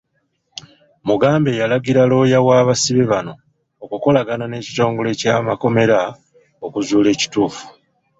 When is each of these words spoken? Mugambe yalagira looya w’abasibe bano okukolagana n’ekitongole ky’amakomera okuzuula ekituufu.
Mugambe 1.07 1.51
yalagira 1.61 2.01
looya 2.11 2.39
w’abasibe 2.47 3.03
bano 3.11 3.33
okukolagana 3.85 4.45
n’ekitongole 4.47 5.09
ky’amakomera 5.19 5.97
okuzuula 6.65 7.07
ekituufu. 7.15 7.65